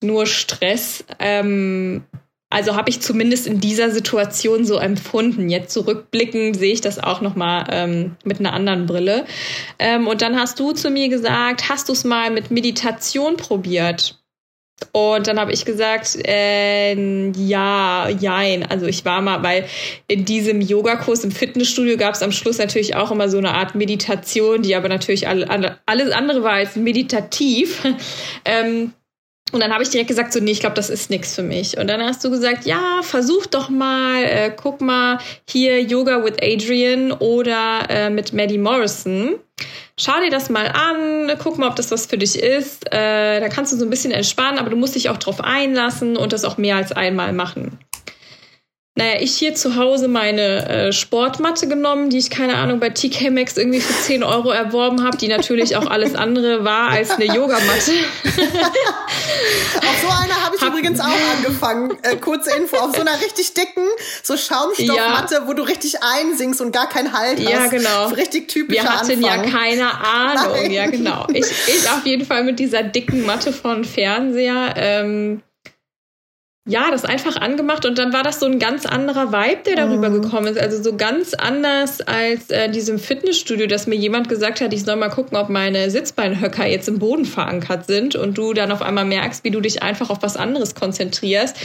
[0.00, 1.04] nur Stress.
[1.18, 2.04] Ähm,
[2.56, 5.50] also habe ich zumindest in dieser Situation so empfunden.
[5.50, 9.26] Jetzt zurückblickend sehe ich das auch noch mal ähm, mit einer anderen Brille.
[9.78, 14.18] Ähm, und dann hast du zu mir gesagt, hast du es mal mit Meditation probiert?
[14.92, 16.94] Und dann habe ich gesagt, äh,
[17.32, 18.64] ja, jein.
[18.64, 19.66] Also ich war mal, weil
[20.08, 23.74] in diesem Yogakurs im Fitnessstudio gab es am Schluss natürlich auch immer so eine Art
[23.74, 27.84] Meditation, die aber natürlich alle, alles andere war als meditativ.
[28.46, 28.94] ähm,
[29.52, 31.78] und dann habe ich direkt gesagt, so, nee, ich glaube, das ist nichts für mich.
[31.78, 36.34] Und dann hast du gesagt, ja, versuch doch mal, äh, guck mal hier Yoga with
[36.42, 39.36] Adrian oder äh, mit Maddie Morrison.
[39.98, 42.92] Schau dir das mal an, guck mal, ob das was für dich ist.
[42.92, 46.16] Äh, da kannst du so ein bisschen entspannen, aber du musst dich auch drauf einlassen
[46.16, 47.78] und das auch mehr als einmal machen.
[48.98, 53.30] Naja, ich hier zu Hause meine äh, Sportmatte genommen, die ich, keine Ahnung, bei TK
[53.30, 57.26] Maxx irgendwie für 10 Euro erworben habe, die natürlich auch alles andere war als eine
[57.26, 57.92] Yogamatte.
[59.76, 61.94] auf so einer habe ich hab, übrigens auch angefangen.
[62.04, 63.86] Äh, kurze Info, auf so einer richtig dicken,
[64.22, 65.46] so Schaumstoffmatte, ja.
[65.46, 67.50] wo du richtig einsinkst und gar keinen Halt hast.
[67.50, 68.06] Ja, genau.
[68.06, 69.44] Richtig typischer Wir hatten Anfang.
[69.44, 70.56] ja keine Ahnung.
[70.62, 70.70] Nein.
[70.70, 71.26] Ja, genau.
[71.34, 74.72] Ich, ich auf jeden Fall mit dieser dicken Matte von Fernseher.
[74.78, 75.42] Ähm,
[76.68, 80.10] ja, das einfach angemacht und dann war das so ein ganz anderer Vibe, der darüber
[80.10, 80.20] mhm.
[80.20, 80.58] gekommen ist.
[80.58, 84.96] Also so ganz anders als äh, diesem Fitnessstudio, dass mir jemand gesagt hat, ich soll
[84.96, 89.04] mal gucken, ob meine Sitzbeinhöcker jetzt im Boden verankert sind und du dann auf einmal
[89.04, 91.56] merkst, wie du dich einfach auf was anderes konzentrierst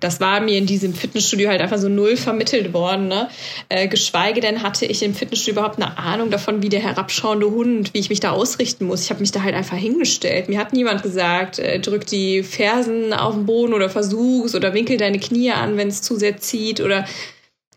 [0.00, 3.08] das war mir in diesem Fitnessstudio halt einfach so null vermittelt worden.
[3.08, 3.28] Ne?
[3.68, 7.94] Äh, geschweige denn hatte ich im Fitnessstudio überhaupt eine Ahnung davon, wie der herabschauende Hund,
[7.94, 9.02] wie ich mich da ausrichten muss.
[9.02, 10.48] Ich habe mich da halt einfach hingestellt.
[10.48, 14.96] Mir hat niemand gesagt, äh, drück die Fersen auf den Boden oder versuch's oder winkel
[14.96, 17.06] deine Knie an, wenn es zu sehr zieht oder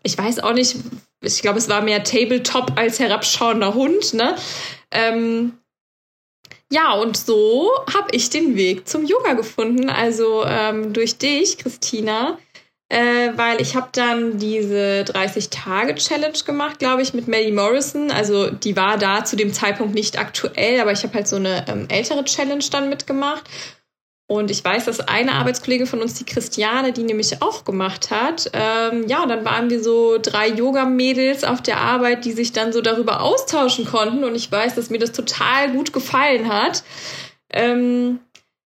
[0.02, 0.76] ich weiß auch nicht.
[1.20, 4.14] Ich glaube, es war mehr Tabletop als herabschauender Hund.
[4.14, 4.36] Ne?
[4.90, 5.57] Ähm,
[6.70, 9.88] ja, und so habe ich den Weg zum Yoga gefunden.
[9.88, 12.38] Also ähm, durch dich, Christina,
[12.90, 18.10] äh, weil ich habe dann diese 30-Tage-Challenge gemacht, glaube ich, mit Maddie Morrison.
[18.10, 21.64] Also die war da zu dem Zeitpunkt nicht aktuell, aber ich habe halt so eine
[21.68, 23.44] ähm, ältere Challenge dann mitgemacht.
[24.28, 28.50] Und ich weiß, dass eine Arbeitskollege von uns, die Christiane, die nämlich auch gemacht hat.
[28.52, 32.82] Ähm, ja, dann waren wir so drei Yoga-Mädels auf der Arbeit, die sich dann so
[32.82, 34.24] darüber austauschen konnten.
[34.24, 36.84] Und ich weiß, dass mir das total gut gefallen hat.
[37.50, 38.20] Ähm,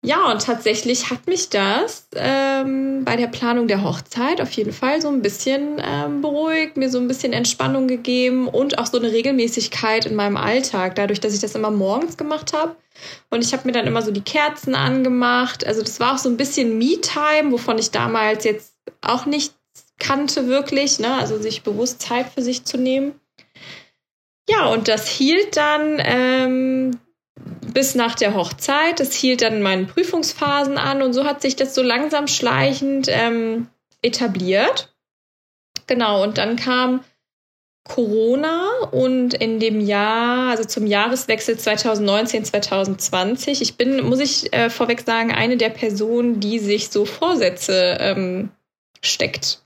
[0.05, 5.01] ja, und tatsächlich hat mich das ähm, bei der Planung der Hochzeit auf jeden Fall
[5.01, 9.13] so ein bisschen ähm, beruhigt, mir so ein bisschen Entspannung gegeben und auch so eine
[9.13, 12.75] Regelmäßigkeit in meinem Alltag, dadurch, dass ich das immer morgens gemacht habe.
[13.29, 15.65] Und ich habe mir dann immer so die Kerzen angemacht.
[15.65, 19.53] Also das war auch so ein bisschen Me-Time, wovon ich damals jetzt auch nicht
[19.99, 21.13] kannte wirklich, ne?
[21.13, 23.13] Also sich bewusst Zeit für sich zu nehmen.
[24.49, 26.99] Ja, und das hielt dann ähm,
[27.73, 28.99] bis nach der Hochzeit.
[28.99, 33.07] Das hielt dann in meinen Prüfungsphasen an und so hat sich das so langsam schleichend
[33.09, 33.67] ähm,
[34.01, 34.93] etabliert.
[35.87, 37.03] Genau, und dann kam
[37.83, 44.69] Corona und in dem Jahr, also zum Jahreswechsel 2019, 2020, ich bin, muss ich äh,
[44.69, 48.51] vorweg sagen, eine der Personen, die sich so Vorsätze ähm,
[49.01, 49.61] steckt.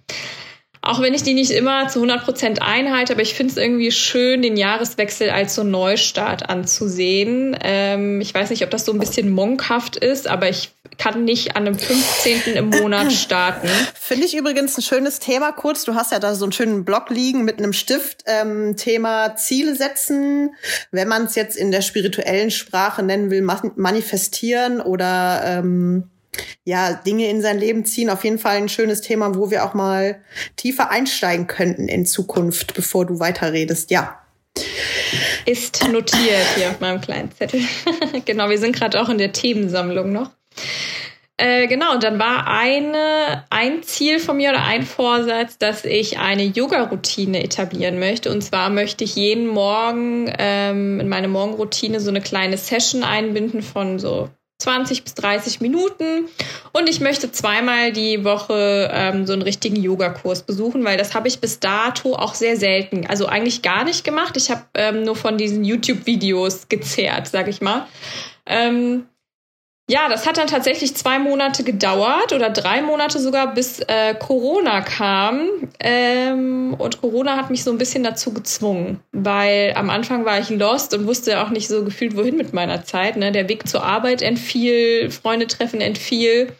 [0.88, 3.92] Auch wenn ich die nicht immer zu 100 Prozent einhalte, aber ich finde es irgendwie
[3.92, 7.58] schön, den Jahreswechsel als so Neustart anzusehen.
[7.62, 11.58] Ähm, ich weiß nicht, ob das so ein bisschen monkhaft ist, aber ich kann nicht
[11.58, 12.56] an einem 15.
[12.56, 13.68] im Monat starten.
[13.94, 15.84] Finde ich übrigens ein schönes Thema kurz.
[15.84, 18.24] Du hast ja da so einen schönen Blog liegen mit einem Stift.
[18.26, 20.56] Ähm, Thema Ziele setzen,
[20.92, 26.10] wenn man es jetzt in der spirituellen Sprache nennen will, manifestieren oder ähm
[26.64, 28.10] ja, Dinge in sein Leben ziehen.
[28.10, 30.22] Auf jeden Fall ein schönes Thema, wo wir auch mal
[30.56, 33.92] tiefer einsteigen könnten in Zukunft, bevor du weiterredest.
[33.92, 34.22] Ja.
[35.46, 37.62] Ist notiert hier auf meinem kleinen Zettel.
[38.26, 40.32] genau, wir sind gerade auch in der Themensammlung noch.
[41.40, 46.18] Äh, genau, und dann war eine, ein Ziel von mir oder ein Vorsatz, dass ich
[46.18, 48.32] eine Yoga-Routine etablieren möchte.
[48.32, 53.62] Und zwar möchte ich jeden Morgen ähm, in meine Morgenroutine so eine kleine Session einbinden
[53.62, 56.28] von so 20 bis 30 Minuten
[56.74, 61.28] und ich möchte zweimal die Woche ähm, so einen richtigen Yogakurs besuchen, weil das habe
[61.28, 64.36] ich bis dato auch sehr selten, also eigentlich gar nicht gemacht.
[64.36, 67.88] Ich habe ähm, nur von diesen YouTube-Videos gezehrt, sag ich mal.
[68.48, 69.06] Ähm,
[69.90, 74.82] ja, das hat dann tatsächlich zwei Monate gedauert oder drei Monate sogar, bis äh, Corona
[74.82, 75.48] kam.
[75.80, 80.50] Ähm, und Corona hat mich so ein bisschen dazu gezwungen, weil am Anfang war ich
[80.50, 83.16] lost und wusste auch nicht so gefühlt, wohin mit meiner Zeit.
[83.16, 83.32] Ne?
[83.32, 86.52] Der Weg zur Arbeit entfiel, Freunde treffen entfiel.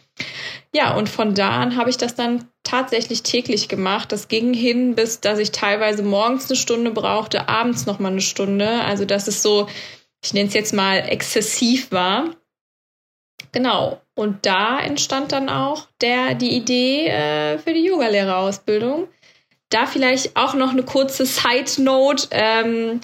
[0.74, 4.10] Ja, und von da an habe ich das dann tatsächlich täglich gemacht.
[4.10, 8.22] Das ging hin, bis dass ich teilweise morgens eine Stunde brauchte, abends noch mal eine
[8.22, 8.68] Stunde.
[8.84, 9.68] Also dass es so,
[10.24, 12.37] ich nenne es jetzt mal exzessiv war.
[13.52, 14.00] Genau.
[14.14, 19.08] Und da entstand dann auch der, die Idee äh, für die Yogalehrerausbildung.
[19.70, 22.28] Da vielleicht auch noch eine kurze Side Note.
[22.30, 23.00] Ähm,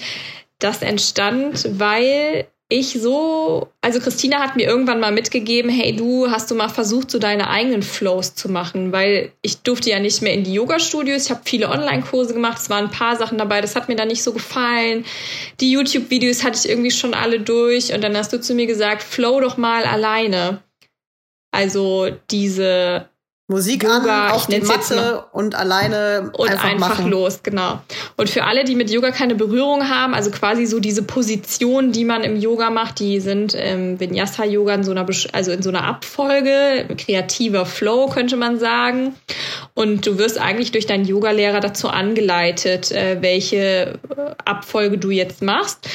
[0.58, 6.50] das entstand, weil ich so, also Christina hat mir irgendwann mal mitgegeben, hey du, hast
[6.50, 10.32] du mal versucht, so deine eigenen Flows zu machen, weil ich durfte ja nicht mehr
[10.32, 13.76] in die Yoga-Studios, ich habe viele Online-Kurse gemacht, es waren ein paar Sachen dabei, das
[13.76, 15.04] hat mir dann nicht so gefallen.
[15.60, 17.92] Die YouTube-Videos hatte ich irgendwie schon alle durch.
[17.92, 20.62] Und dann hast du zu mir gesagt, flow doch mal alleine.
[21.52, 23.08] Also diese
[23.46, 27.78] Musik Yoga, an, auf die Matte und alleine und einfach, einfach los, genau.
[28.16, 32.06] Und für alle, die mit Yoga keine Berührung haben, also quasi so diese Positionen, die
[32.06, 35.68] man im Yoga macht, die sind im Vinyasa Yoga in so einer also in so
[35.68, 39.14] einer Abfolge, kreativer Flow könnte man sagen.
[39.74, 43.98] Und du wirst eigentlich durch deinen Yogalehrer dazu angeleitet, äh, welche
[44.42, 45.86] Abfolge du jetzt machst.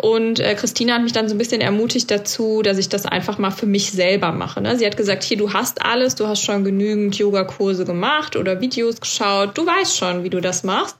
[0.00, 3.38] Und äh, Christina hat mich dann so ein bisschen ermutigt dazu, dass ich das einfach
[3.38, 4.60] mal für mich selber mache.
[4.60, 4.76] Ne?
[4.76, 9.00] Sie hat gesagt, hier, du hast alles, du hast schon genügend Yogakurse gemacht oder Videos
[9.00, 10.96] geschaut, du weißt schon, wie du das machst.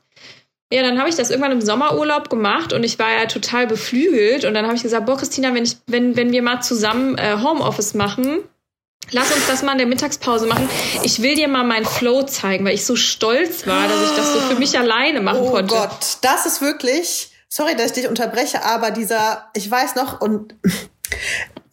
[0.72, 4.44] Ja, dann habe ich das irgendwann im Sommerurlaub gemacht und ich war ja total beflügelt.
[4.44, 7.38] Und dann habe ich gesagt, boah, Christina, wenn, ich, wenn, wenn wir mal zusammen äh,
[7.42, 8.40] Homeoffice machen,
[9.11, 10.68] Lass uns das mal in der Mittagspause machen.
[11.03, 14.35] Ich will dir mal meinen Flow zeigen, weil ich so stolz war, dass ich das
[14.35, 15.74] so für mich alleine machen oh konnte.
[15.74, 20.20] Oh Gott, das ist wirklich sorry, dass ich dich unterbreche, aber dieser, ich weiß noch,
[20.20, 20.54] und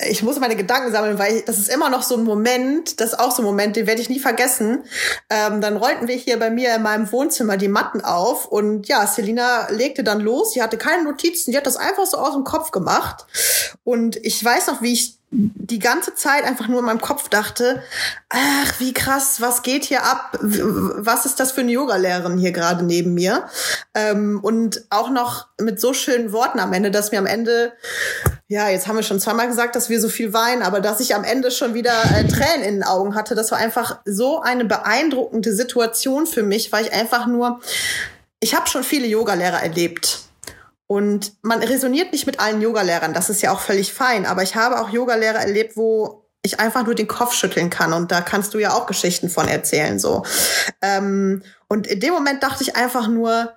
[0.07, 3.19] ich muss meine Gedanken sammeln, weil das ist immer noch so ein Moment, das ist
[3.19, 4.83] auch so ein Moment, den werde ich nie vergessen.
[5.29, 9.05] Ähm, dann rollten wir hier bei mir in meinem Wohnzimmer die Matten auf und ja,
[9.07, 10.53] Selina legte dann los.
[10.53, 13.25] Sie hatte keine Notizen, die hat das einfach so aus dem Kopf gemacht.
[13.83, 17.83] Und ich weiß noch, wie ich die ganze Zeit einfach nur in meinem Kopf dachte,
[18.29, 20.37] ach, wie krass, was geht hier ab?
[20.41, 23.45] Was ist das für eine Yogalehrerin hier gerade neben mir?
[23.93, 27.73] Ähm, und auch noch mit so schönen Worten am Ende, dass mir am Ende,
[28.47, 31.15] ja, jetzt haben wir schon zweimal gesagt, dass wir so viel weinen, aber dass ich
[31.15, 34.63] am Ende schon wieder äh, Tränen in den Augen hatte, das war einfach so eine
[34.63, 37.59] beeindruckende Situation für mich, weil ich einfach nur,
[38.39, 40.24] ich habe schon viele Yogalehrer erlebt
[40.87, 44.25] und man resoniert nicht mit allen Yogalehrern, das ist ja auch völlig fein.
[44.25, 47.91] Aber ich habe auch Yogalehrer erlebt, wo ich einfach nur den Kopf schütteln kann.
[47.91, 49.99] Und da kannst du ja auch Geschichten von erzählen.
[49.99, 50.23] so.
[50.81, 53.53] Ähm, und in dem Moment dachte ich einfach nur,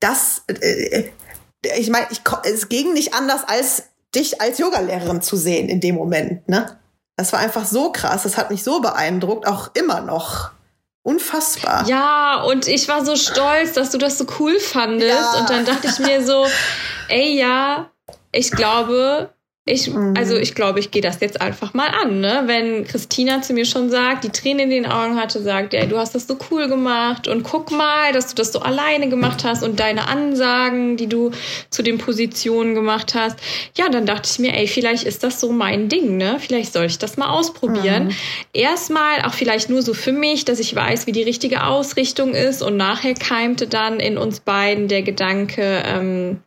[0.00, 1.10] das, äh,
[1.76, 2.08] ich meine,
[2.44, 3.84] es ging nicht anders, als
[4.14, 6.48] dich als Yogalehrerin zu sehen in dem Moment.
[6.48, 6.78] Ne?
[7.16, 10.50] Das war einfach so krass, das hat mich so beeindruckt, auch immer noch.
[11.04, 11.86] Unfassbar.
[11.86, 15.12] Ja, und ich war so stolz, dass du das so cool fandest.
[15.12, 15.38] Ja.
[15.38, 16.46] Und dann dachte ich mir so,
[17.08, 17.90] ey, ja,
[18.32, 19.33] ich glaube,
[19.66, 20.12] ich, mhm.
[20.14, 22.42] also ich glaube, ich gehe das jetzt einfach mal an, ne?
[22.44, 25.96] Wenn Christina zu mir schon sagt, die Tränen in den Augen hatte, sagt, ey, du
[25.96, 29.62] hast das so cool gemacht und guck mal, dass du das so alleine gemacht hast
[29.62, 31.30] und deine Ansagen, die du
[31.70, 33.38] zu den Positionen gemacht hast.
[33.74, 36.36] Ja, dann dachte ich mir, ey, vielleicht ist das so mein Ding, ne?
[36.38, 38.08] Vielleicht soll ich das mal ausprobieren.
[38.08, 38.16] Mhm.
[38.52, 42.60] Erstmal auch vielleicht nur so für mich, dass ich weiß, wie die richtige Ausrichtung ist
[42.60, 46.40] und nachher keimte dann in uns beiden der Gedanke, ähm,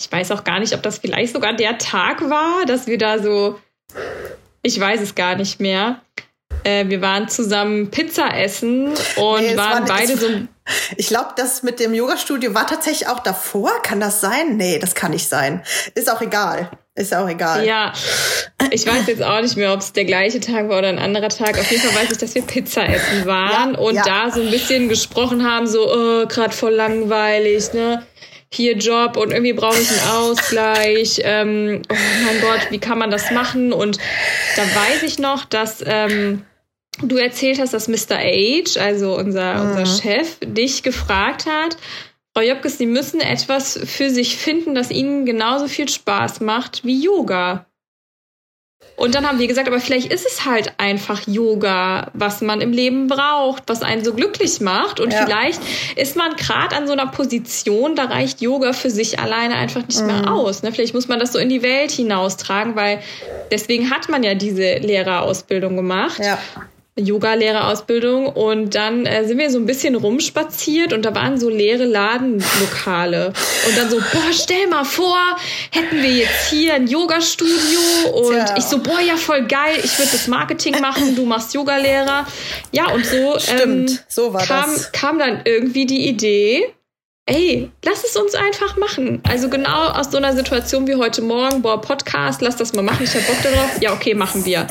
[0.00, 3.18] ich weiß auch gar nicht, ob das vielleicht sogar der Tag war, dass wir da
[3.18, 3.60] so,
[4.62, 6.00] ich weiß es gar nicht mehr.
[6.64, 10.26] Äh, wir waren zusammen Pizza essen und nee, waren war, beide so.
[10.96, 13.70] Ich glaube, das mit dem Yoga-Studio war tatsächlich auch davor.
[13.82, 14.56] Kann das sein?
[14.56, 15.64] Nee, das kann nicht sein.
[15.96, 16.70] Ist auch egal.
[16.94, 17.66] Ist auch egal.
[17.66, 17.92] Ja,
[18.70, 21.28] ich weiß jetzt auch nicht mehr, ob es der gleiche Tag war oder ein anderer
[21.28, 21.58] Tag.
[21.58, 24.02] Auf jeden Fall weiß ich, dass wir Pizza essen waren ja, und ja.
[24.04, 28.06] da so ein bisschen gesprochen haben, so, oh, gerade voll langweilig, ne?
[28.52, 31.20] Hier Job und irgendwie brauche ich einen Ausgleich.
[31.30, 33.72] Ähm, oh mein Gott, wie kann man das machen?
[33.72, 33.98] Und
[34.56, 36.44] da weiß ich noch, dass ähm,
[37.02, 38.16] du erzählt hast, dass Mr.
[38.16, 39.70] H, also unser, mhm.
[39.70, 41.76] unser Chef, dich gefragt hat,
[42.34, 47.02] Frau Jöpkes, Sie müssen etwas für sich finden, das Ihnen genauso viel Spaß macht wie
[47.02, 47.66] Yoga.
[49.00, 52.70] Und dann haben wir gesagt, aber vielleicht ist es halt einfach Yoga, was man im
[52.70, 55.00] Leben braucht, was einen so glücklich macht.
[55.00, 55.24] Und ja.
[55.24, 55.58] vielleicht
[55.96, 60.00] ist man gerade an so einer Position, da reicht Yoga für sich alleine einfach nicht
[60.00, 60.06] mhm.
[60.06, 60.62] mehr aus.
[60.62, 60.70] Ne?
[60.70, 63.00] Vielleicht muss man das so in die Welt hinaustragen, weil
[63.50, 66.18] deswegen hat man ja diese Lehrerausbildung gemacht.
[66.18, 66.38] Ja.
[67.06, 71.84] Yoga-Lehrerausbildung und dann äh, sind wir so ein bisschen rumspaziert und da waren so leere
[71.84, 73.32] Ladenlokale
[73.68, 75.18] und dann so, boah, stell mal vor,
[75.70, 77.50] hätten wir jetzt hier ein Yoga-Studio
[78.14, 78.54] und Tja.
[78.56, 82.26] ich so, boah, ja, voll geil, ich würde das Marketing machen, du machst Yoga-Lehrer.
[82.72, 84.92] Ja, und so, Stimmt, ähm, so war kam, das.
[84.92, 86.72] kam dann irgendwie die Idee,
[87.30, 89.22] ey, lass es uns einfach machen.
[89.26, 93.04] Also genau aus so einer Situation wie heute Morgen, boah, Podcast, lass das mal machen,
[93.04, 93.80] ich hab Bock darauf.
[93.80, 94.66] Ja, okay, machen wir.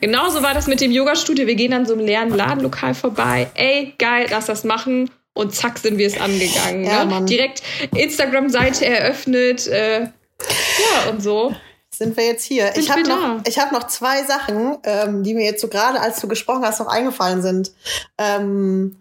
[0.00, 1.46] Genauso war das mit dem Yoga-Studio.
[1.46, 3.50] Wir gehen an so einem leeren Ladenlokal vorbei.
[3.54, 5.10] Ey, geil, lass das machen.
[5.34, 6.84] Und zack, sind wir es angegangen.
[6.84, 7.24] Ja, ne?
[7.24, 7.62] Direkt
[7.96, 9.66] Instagram-Seite eröffnet.
[9.66, 11.52] Äh, ja, und so.
[11.90, 12.66] sind wir jetzt hier.
[12.72, 16.00] Sind ich habe noch, ich hab noch zwei Sachen, ähm, die mir jetzt so gerade,
[16.00, 17.72] als du gesprochen hast, noch eingefallen sind.
[18.18, 18.96] Ähm,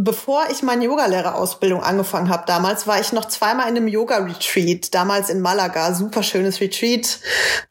[0.00, 5.28] bevor ich meine Yogalehrerausbildung angefangen habe, damals war ich noch zweimal in einem Yoga-Retreat, damals
[5.28, 7.18] in Malaga, super schönes Retreat.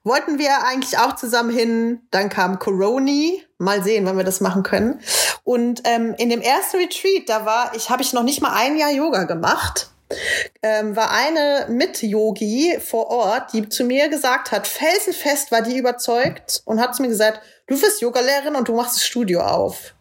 [0.04, 4.63] Wollten wir eigentlich auch zusammen hin, dann kam Coroni, mal sehen, wann wir das machen
[4.63, 5.00] können.
[5.44, 8.78] Und ähm, in dem ersten Retreat, da war ich, habe ich noch nicht mal ein
[8.78, 9.90] Jahr Yoga gemacht.
[10.63, 16.62] Ähm, war eine Mit-Yogi vor Ort, die zu mir gesagt hat, felsenfest war die überzeugt
[16.66, 19.94] und hat zu mir gesagt, du wirst Yogalehrerin und du machst das Studio auf.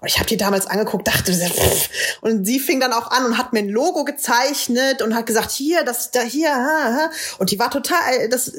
[0.00, 1.88] Und ich habe die damals angeguckt, dachte, pff.
[2.20, 5.50] und sie fing dann auch an und hat mir ein Logo gezeichnet und hat gesagt,
[5.50, 7.10] hier, das, da, hier, ha, ha.
[7.38, 8.52] und die war total, das,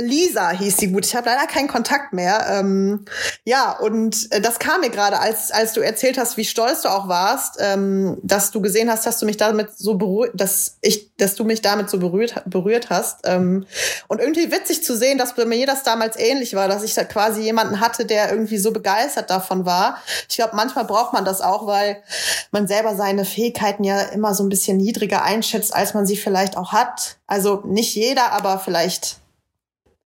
[0.00, 1.06] Lisa hieß sie gut.
[1.06, 2.46] Ich habe leider keinen Kontakt mehr.
[2.50, 3.04] Ähm,
[3.44, 6.88] ja, und äh, das kam mir gerade, als als du erzählt hast, wie stolz du
[6.88, 11.14] auch warst, ähm, dass du gesehen hast, dass du mich damit so berührt, dass ich,
[11.16, 13.20] dass du mich damit so berührt berührt hast.
[13.24, 13.66] Ähm,
[14.08, 17.04] und irgendwie witzig zu sehen, dass bei mir das damals ähnlich war, dass ich da
[17.04, 19.98] quasi jemanden hatte, der irgendwie so begeistert davon war.
[20.28, 22.02] Ich glaube, manchmal braucht man das auch, weil
[22.50, 26.56] man selber seine Fähigkeiten ja immer so ein bisschen niedriger einschätzt, als man sie vielleicht
[26.56, 27.16] auch hat.
[27.26, 29.19] Also nicht jeder, aber vielleicht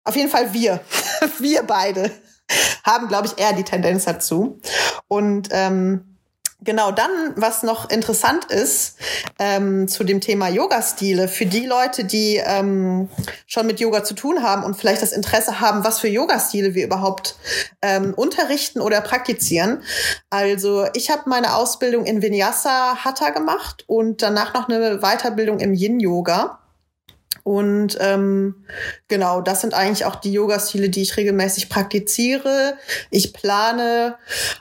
[0.03, 0.79] auf jeden Fall wir,
[1.39, 2.11] wir beide
[2.83, 4.59] haben, glaube ich, eher die Tendenz dazu.
[5.07, 6.13] Und ähm,
[6.63, 8.97] Genau, dann, was noch interessant ist
[9.37, 13.09] ähm, zu dem Thema Yoga-Stile, für die Leute, die ähm,
[13.47, 16.85] schon mit Yoga zu tun haben und vielleicht das Interesse haben, was für Yoga-Stile wir
[16.85, 17.35] überhaupt
[17.81, 19.83] ähm, unterrichten oder praktizieren.
[20.29, 25.73] Also ich habe meine Ausbildung in Vinyasa Hatha gemacht und danach noch eine Weiterbildung im
[25.73, 26.62] Yin-Yoga.
[27.43, 28.63] Und ähm,
[29.09, 32.75] genau, das sind eigentlich auch die Yoga-Stile, die ich regelmäßig praktiziere.
[33.11, 34.15] Ich plane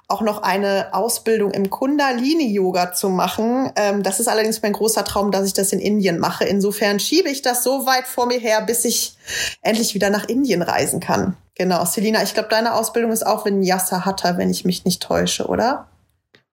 [0.09, 3.71] auch noch eine Ausbildung im Kundalini-Yoga zu machen.
[3.77, 6.45] Ähm, das ist allerdings mein großer Traum, dass ich das in Indien mache.
[6.45, 9.16] Insofern schiebe ich das so weit vor mir her, bis ich
[9.62, 11.37] endlich wieder nach Indien reisen kann.
[11.55, 15.47] Genau, Selina, ich glaube, deine Ausbildung ist auch Vinyasa Hatha, wenn ich mich nicht täusche,
[15.47, 15.87] oder?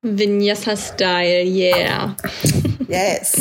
[0.04, 2.15] Vinyasa Style, yeah.
[2.89, 3.38] Yes.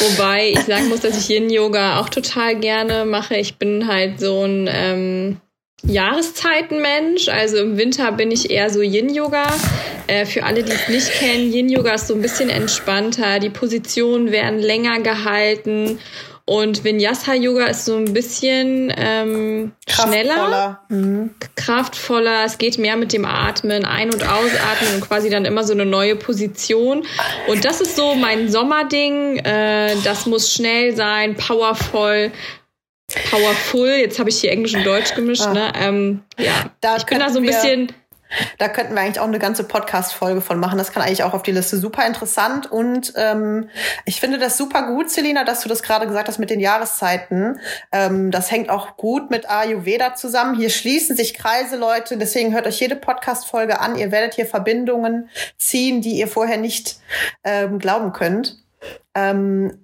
[0.00, 3.36] Wobei ich sagen muss, dass ich Yin-Yoga auch total gerne mache.
[3.36, 5.36] Ich bin halt so ein ähm,
[5.82, 7.28] Jahreszeitenmensch.
[7.28, 9.44] Also im Winter bin ich eher so Yin-Yoga.
[10.06, 13.38] Äh, für alle, die es nicht kennen, Yin-Yoga ist so ein bisschen entspannter.
[13.38, 15.98] Die Positionen werden länger gehalten.
[16.46, 21.30] Und Vinyasa-Yoga ist so ein bisschen ähm, schneller, Mhm.
[21.56, 22.44] kraftvoller.
[22.44, 25.86] Es geht mehr mit dem Atmen, ein- und ausatmen und quasi dann immer so eine
[25.86, 27.06] neue Position.
[27.48, 29.38] Und das ist so mein Sommerding.
[29.38, 32.30] Äh, das muss schnell sein, powerful.
[33.30, 35.52] Powerful, jetzt habe ich hier Englisch und Deutsch gemischt, Ah.
[35.52, 35.72] ne?
[35.78, 37.92] Ähm, ja, Da ich bin da so ein bisschen,
[38.58, 40.78] Da könnten wir eigentlich auch eine ganze Podcast-Folge von machen.
[40.78, 41.76] Das kann eigentlich auch auf die Liste.
[41.76, 42.70] Super interessant.
[42.70, 43.68] Und ähm,
[44.04, 47.60] ich finde das super gut, Selina, dass du das gerade gesagt hast mit den Jahreszeiten.
[47.92, 50.56] Ähm, das hängt auch gut mit Ayurveda zusammen.
[50.56, 52.16] Hier schließen sich Kreise, Leute.
[52.16, 53.96] Deswegen hört euch jede Podcast-Folge an.
[53.96, 56.98] Ihr werdet hier Verbindungen ziehen, die ihr vorher nicht
[57.44, 58.58] ähm, glauben könnt.
[59.14, 59.83] Ähm,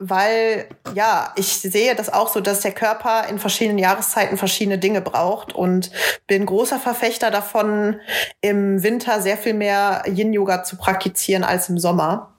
[0.00, 5.02] weil, ja, ich sehe das auch so, dass der Körper in verschiedenen Jahreszeiten verschiedene Dinge
[5.02, 5.90] braucht und
[6.26, 8.00] bin großer Verfechter davon,
[8.40, 12.32] im Winter sehr viel mehr Yin-Yoga zu praktizieren als im Sommer.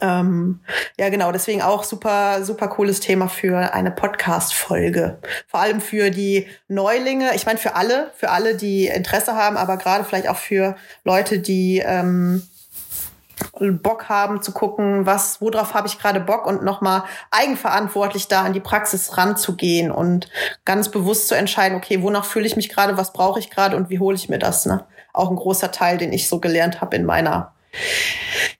[0.00, 0.60] Ähm,
[0.98, 5.18] ja, genau, deswegen auch super, super cooles Thema für eine Podcast-Folge.
[5.46, 9.76] Vor allem für die Neulinge, ich meine für alle, für alle, die Interesse haben, aber
[9.76, 12.42] gerade vielleicht auch für Leute, die ähm,
[13.60, 18.52] Bock haben zu gucken, was, worauf habe ich gerade Bock und nochmal eigenverantwortlich da an
[18.52, 20.28] die Praxis ranzugehen und
[20.64, 23.90] ganz bewusst zu entscheiden, okay, wonach fühle ich mich gerade, was brauche ich gerade und
[23.90, 24.84] wie hole ich mir das, ne?
[25.12, 27.54] Auch ein großer Teil, den ich so gelernt habe in meiner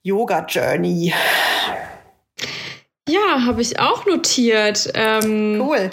[0.03, 1.15] Yoga-Journey.
[3.09, 4.91] ja, habe ich auch notiert.
[4.95, 5.91] Ähm, Cool.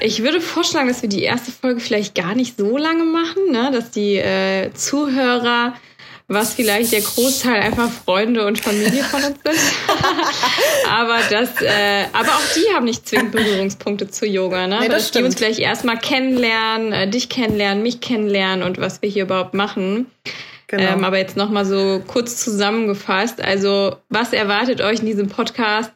[0.00, 3.70] Ich würde vorschlagen, dass wir die erste Folge vielleicht gar nicht so lange machen, ne?
[3.72, 5.74] dass die äh, Zuhörer,
[6.30, 9.58] was vielleicht der Großteil einfach Freunde und Familie von uns sind,
[10.88, 14.78] aber das, äh, aber auch die haben nicht zwingend Berührungspunkte zu Yoga, ne?
[14.80, 15.54] Nee, das dass die uns stimmt.
[15.54, 20.06] gleich erstmal kennenlernen, äh, dich kennenlernen, mich kennenlernen und was wir hier überhaupt machen.
[20.70, 20.84] Genau.
[20.84, 23.42] Ähm, aber jetzt nochmal so kurz zusammengefasst.
[23.42, 25.90] Also, was erwartet euch in diesem Podcast?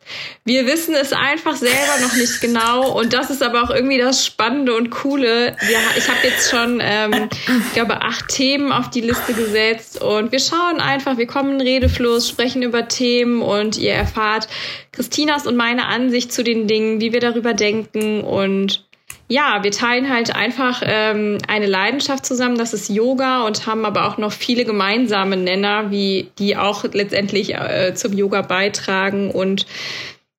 [0.44, 2.90] Wir wissen es einfach selber noch nicht genau.
[2.90, 5.56] Und das ist aber auch irgendwie das Spannende und Coole.
[5.60, 7.28] Wir, ich habe jetzt schon, ähm,
[7.68, 10.02] ich glaube, acht Themen auf die Liste gesetzt.
[10.02, 14.48] Und wir schauen einfach, wir kommen in Redefluss, sprechen über Themen und ihr erfahrt
[14.90, 18.83] Christinas und meine Ansicht zu den Dingen, wie wir darüber denken und
[19.28, 24.06] ja, wir teilen halt einfach ähm, eine Leidenschaft zusammen, das ist Yoga und haben aber
[24.06, 29.66] auch noch viele gemeinsame Nenner, wie die auch letztendlich äh, zum Yoga beitragen und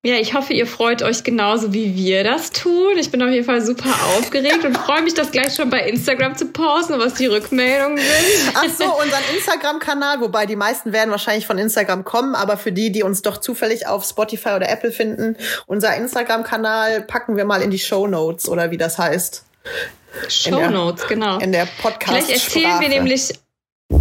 [0.06, 2.96] Ja, ich hoffe, ihr freut euch genauso wie wir das tun.
[2.96, 6.38] Ich bin auf jeden Fall super aufgeregt und freue mich, das gleich schon bei Instagram
[6.38, 8.54] zu posten, was die Rückmeldungen sind.
[8.54, 12.92] Ach so, unseren Instagram-Kanal, wobei die meisten werden wahrscheinlich von Instagram kommen, aber für die,
[12.92, 17.72] die uns doch zufällig auf Spotify oder Apple finden, unser Instagram-Kanal packen wir mal in
[17.72, 19.44] die Show Notes oder wie das heißt.
[20.28, 21.40] Show Notes, genau.
[21.40, 22.28] In der Podcast.
[22.28, 23.34] Vielleicht erzählen wir nämlich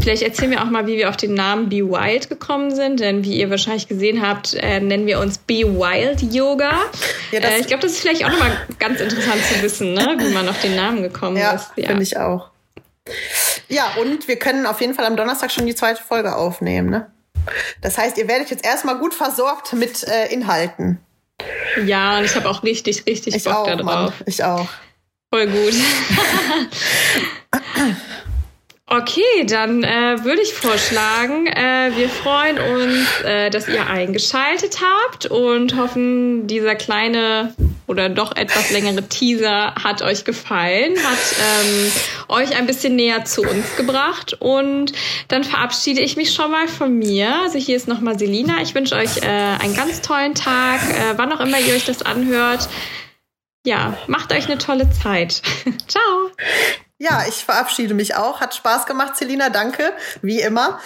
[0.01, 3.22] Vielleicht erzählen wir auch mal, wie wir auf den Namen Be Wild gekommen sind, denn
[3.22, 6.80] wie ihr wahrscheinlich gesehen habt, äh, nennen wir uns Be Wild Yoga.
[7.30, 10.16] Ja, äh, ich glaube, das ist vielleicht auch nochmal ganz interessant zu wissen, ne?
[10.18, 11.70] wie man auf den Namen gekommen ja, ist.
[11.76, 12.51] Ja, finde ich auch.
[13.68, 16.89] Ja, und wir können auf jeden Fall am Donnerstag schon die zweite Folge aufnehmen.
[16.89, 17.11] Ne?
[17.82, 20.99] Das heißt, ihr werdet jetzt erstmal gut versorgt mit äh, Inhalten.
[21.85, 23.85] Ja, und ich habe auch richtig, richtig ich Bock auch, da drauf.
[23.85, 24.12] Mann.
[24.24, 24.68] Ich auch.
[25.30, 25.74] Voll gut.
[28.97, 35.26] Okay, dann äh, würde ich vorschlagen, äh, wir freuen uns, äh, dass ihr eingeschaltet habt
[35.26, 37.53] und hoffen, dieser kleine
[37.88, 41.92] oder doch etwas längere Teaser hat euch gefallen, hat ähm,
[42.28, 44.92] euch ein bisschen näher zu uns gebracht und
[45.26, 47.34] dann verabschiede ich mich schon mal von mir.
[47.42, 48.62] Also hier ist nochmal Selina.
[48.62, 52.03] Ich wünsche euch äh, einen ganz tollen Tag, äh, wann auch immer ihr euch das
[52.03, 52.68] anhört.
[53.66, 55.42] Ja, macht euch eine tolle Zeit.
[55.88, 56.30] Ciao.
[57.05, 58.40] Ja, ich verabschiede mich auch.
[58.40, 59.50] Hat Spaß gemacht, Selina.
[59.50, 59.92] Danke,
[60.22, 60.80] wie immer.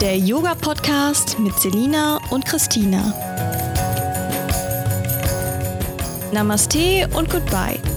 [0.00, 3.14] der Yoga-Podcast mit Selina und Christina.
[6.32, 7.91] Namaste und Goodbye.